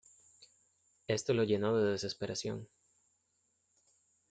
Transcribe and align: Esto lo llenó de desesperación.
Esto 1.05 1.35
lo 1.35 1.43
llenó 1.43 1.77
de 1.77 1.91
desesperación. 1.91 2.67